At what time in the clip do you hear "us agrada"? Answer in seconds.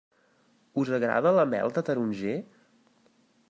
0.83-1.35